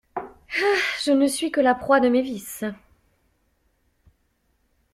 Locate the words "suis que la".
1.27-1.75